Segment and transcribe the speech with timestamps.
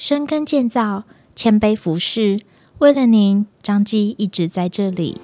[0.00, 1.04] 深耕建造，
[1.36, 2.40] 谦卑服侍，
[2.78, 5.20] 为了您，张基一直在这里。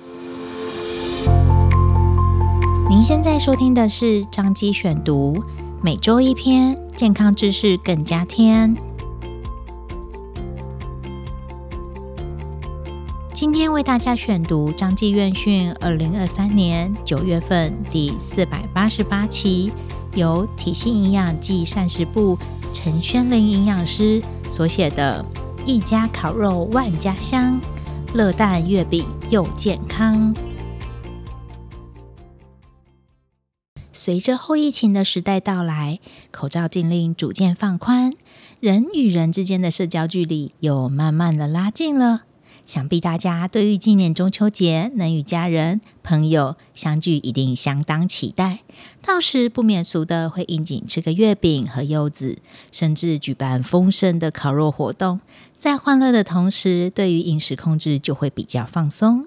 [2.86, 5.42] 您现在收听的是张基选读，
[5.82, 8.76] 每周一篇健康知识更加添。
[13.32, 19.72] 今天为大家选读彰基院讯二零二三年九月份第四百八十八期，
[20.14, 22.38] 由体系营养暨膳食部
[22.78, 25.24] 陈宣玲营养师所写的
[25.64, 27.58] “一家烤肉万家香，
[28.12, 30.36] 乐蛋月饼又健康”。
[33.90, 38.12] 随着后疫情的时代到来，口罩禁令逐渐放宽，
[38.60, 42.24] 人与人之间的社交距离又慢慢的拉近了。
[42.66, 48.58] 想必大家对于今年中秋节能与家人朋友相聚，一定相当期待。
[49.00, 52.38] 到时不免俗的会应景吃个月饼和柚子，
[52.72, 55.20] 甚至举办丰盛的烤肉活动。
[55.54, 59.26] 在欢乐的同时，对于饮食控制就会比较放松。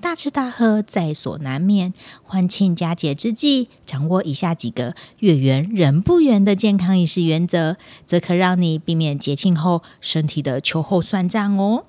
[0.00, 11.84] 大吃大喝在所难免，欢庆佳节之际，掌握以下几个月圆人不圆的健康饮食原则，则可让你避免节庆后身体的秋后算账哦。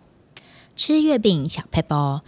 [0.76, 2.20] 吃月饼小撇步，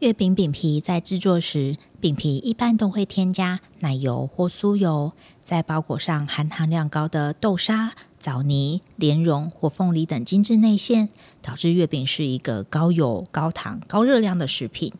[0.00, 11.08] 月饼饼皮在制作时，饼皮一般都会添加奶油或酥油，在包裹上含糖量高的豆沙、枣泥、莲蓉或凤梨等精致内馅，
[11.40, 14.92] 导致月饼是一个高油、高糖、高热量的食品。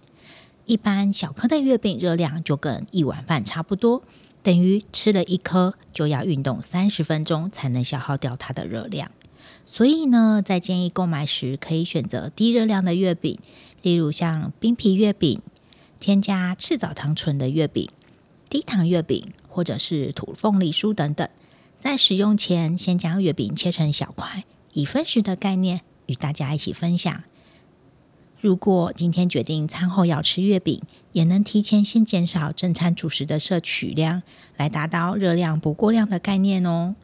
[0.65, 4.03] 一般小颗的月饼热量就跟一碗饭差不多，
[4.43, 9.11] 等于吃了一颗就要运动三十分钟才能消耗掉它的热量。
[9.65, 13.39] 所以呢，在建议购买时，可以选择低热量的月饼，
[13.83, 15.41] 例如像冰皮月饼、
[15.99, 17.89] 添加赤藻糖醇的月饼、
[18.49, 21.29] 低糖月饼，或者是土凤梨酥等等。
[21.79, 27.25] 在使用前，先将月饼切成小块，以分食的概念与大家一起分享。
[28.41, 30.81] 如果今天决定餐后要吃月饼，
[31.13, 34.23] 也能提前先减少正餐主食的摄取量，
[34.57, 36.95] 来达到热量不过量的概念哦。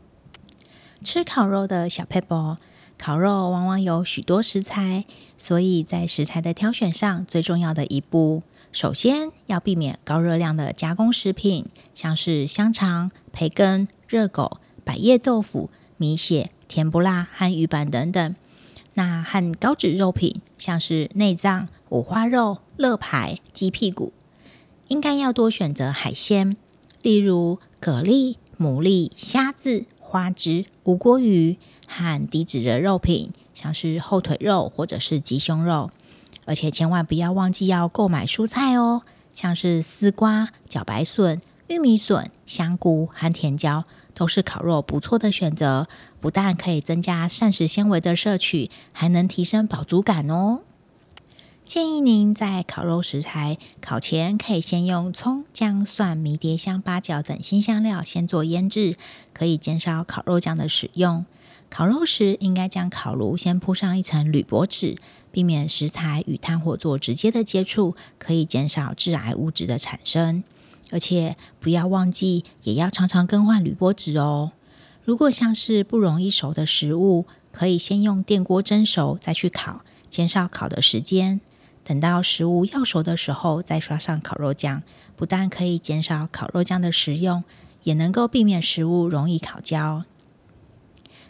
[1.02, 2.56] 吃烤肉的小撇步，
[2.96, 5.04] 烤肉往往有许多食材，
[5.36, 18.34] 所以在食材的挑选上，最重要的一步，首先要避免高热量的加工食品，像是香肠、培根、热狗、百叶豆腐、米血、甜不辣和鱼板等等。
[18.94, 24.12] 那和高脂肉品，像是内脏、五花肉、肋排、鸡屁股，
[24.88, 26.56] 应该要多选择海鲜，
[27.00, 29.86] 例如蛤蜊、牡蛎、虾子。
[30.12, 31.56] 花枝、吴郭鱼
[31.86, 35.90] 和低脂的肉品，像是后腿肉或者是鸡胸肉，
[36.44, 39.00] 而且千万不要忘记要购买蔬菜哦，
[39.32, 45.88] 像是丝瓜、茭白笋、玉米笋、香菇和甜椒，都是烤肉不错的选择。
[46.20, 50.60] 不但可以增加膳食纤维的摄取，还能提升饱足感哦。
[51.64, 58.96] 建议您在烤肉食材烤前，可以先用葱、姜、蒜、迷迭香、八角等辛香料先做腌制，
[59.32, 61.24] 可以减少烤肉酱的使用。
[61.70, 64.96] 烤肉时，应该将烤炉先铺上一层铝箔纸，
[65.30, 70.44] 避免食材与炭火做直接的接触，可以减少致癌物质的产生。
[70.90, 74.52] 而且不要忘记，也要常常更换铝箔纸哦。
[75.04, 81.40] 如果像是不容易熟的食物，可以先用电锅蒸熟再去烤，减少烤的时间。
[81.92, 84.82] 等到食物要熟的时候，再刷上烤肉酱，
[85.14, 87.44] 不但可以减少烤肉酱的食用，
[87.82, 90.04] 也能够避免食物容易烤焦。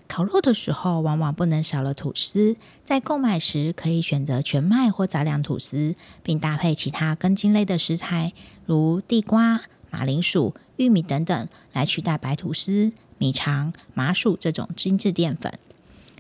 [0.07, 8.33] 烤肉的时候，往往不能少了吐司，在购买时可以选择全麦或杂粮吐司，并搭配其他根茎类的食材，
[8.65, 15.59] 如地瓜、马铃薯、玉米等等，来取代白吐司、米肠、麻薯这种精致淀粉。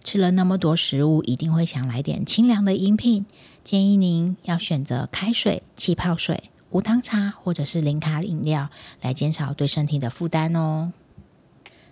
[0.03, 3.25] 吃了那么多食物，一定会想来点清凉的饮品。
[3.65, 8.69] 建议您要选择开水、气泡水、无糖茶或者是零卡饮料，
[9.01, 10.93] 来减少对身体的负担哦。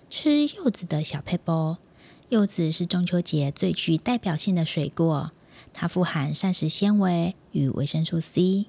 [0.09, 1.77] 吃柚子的小撇步，
[2.29, 5.31] 柚子是中秋节最具代表性的水果，
[5.73, 8.67] 它富含膳食纤维与维生素 C。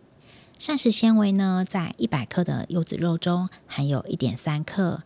[0.59, 5.01] 膳食纤维呢，在一百克的柚子肉中含有一点三克。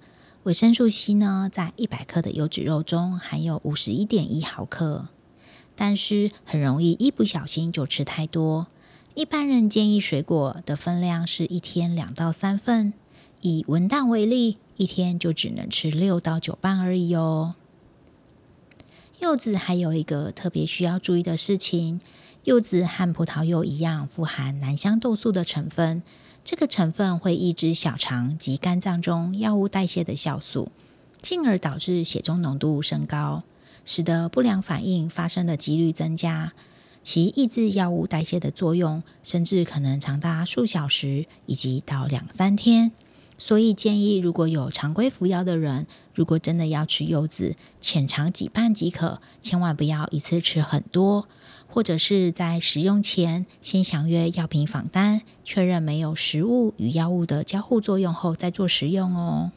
[0.46, 5.08] 维生素 C 呢，在一百克的柚子肉中含有五十一点一毫克，
[5.76, 8.68] 但是很容易一不小心就吃太多。
[9.16, 12.94] 一般人建议水果的分量是一天两到三份，
[13.42, 17.56] 以文旦为例，一天就只能吃六到九瓣而已哦。
[19.18, 22.00] 柚子还有一个特别需要注意的事情，
[22.44, 26.04] 柚子和葡萄柚一样，富含南香豆素的成分。
[26.46, 30.72] 这个成分会抑制小肠及肝脏中药物代谢的酵素，
[31.20, 33.42] 进而导致血中浓度升高。
[33.84, 36.54] 使得不良反应发生的几率增加。
[37.04, 42.92] 其抑制药物代谢的作用，甚至可能长达数小时，以及到两三天。
[43.38, 51.28] 所以建议，如果有常规服药的人，如果真的要吃柚子，浅尝几瓣即可，千万不要一次吃很多，
[51.68, 59.52] 或者是在食用前先详阅药品仿单，确认没有食物与药物的交互作用后再做食用哦。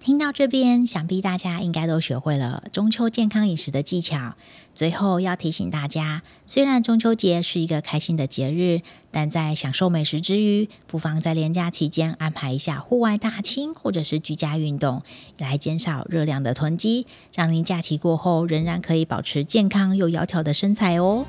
[0.00, 4.32] 听到这边，想必大家应该都学会了中秋健康饮食的技巧。
[4.74, 8.80] 最后要提醒大家，虽然中秋节是一个开心的节日，
[9.10, 15.02] 但在享受美食之余，不妨在连假期间安排一下户外大清或者是居家运动，
[15.36, 21.26] 来减少热量的囤积，让您假期过后仍然可以保持健康又窈窕的身材哦。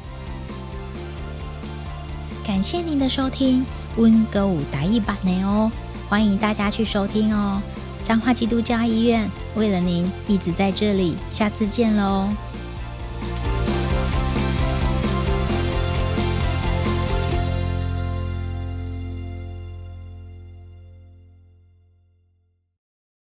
[2.47, 3.65] 感谢您的收听，
[3.97, 5.69] 温歌舞打一版内哦，
[6.07, 7.62] 欢迎大家去收听哦。
[8.03, 12.27] 彰化基督教医院为了您一直在这里，下次见喽。